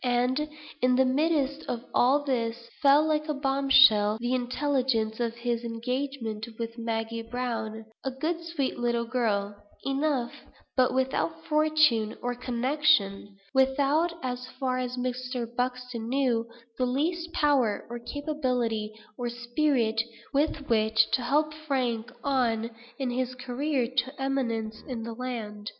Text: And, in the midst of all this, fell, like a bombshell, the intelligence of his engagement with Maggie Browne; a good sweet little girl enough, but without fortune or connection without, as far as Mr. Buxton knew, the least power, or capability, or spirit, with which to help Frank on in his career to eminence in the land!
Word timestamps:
And, 0.03 0.49
in 0.81 0.95
the 0.95 1.05
midst 1.05 1.63
of 1.69 1.83
all 1.93 2.23
this, 2.23 2.69
fell, 2.81 3.05
like 3.05 3.29
a 3.29 3.35
bombshell, 3.35 4.17
the 4.19 4.33
intelligence 4.33 5.19
of 5.19 5.35
his 5.35 5.63
engagement 5.63 6.47
with 6.57 6.75
Maggie 6.79 7.21
Browne; 7.21 7.85
a 8.03 8.09
good 8.09 8.43
sweet 8.43 8.79
little 8.79 9.05
girl 9.05 9.55
enough, 9.85 10.33
but 10.75 10.91
without 10.95 11.45
fortune 11.45 12.17
or 12.19 12.33
connection 12.33 13.37
without, 13.53 14.11
as 14.23 14.47
far 14.59 14.79
as 14.79 14.97
Mr. 14.97 15.45
Buxton 15.55 16.09
knew, 16.09 16.47
the 16.79 16.87
least 16.87 17.31
power, 17.33 17.85
or 17.87 17.99
capability, 17.99 18.91
or 19.19 19.29
spirit, 19.29 20.01
with 20.33 20.67
which 20.67 21.11
to 21.11 21.21
help 21.21 21.53
Frank 21.53 22.11
on 22.23 22.71
in 22.97 23.11
his 23.11 23.35
career 23.35 23.87
to 23.97 24.19
eminence 24.19 24.81
in 24.87 25.03
the 25.03 25.13
land! 25.13 25.69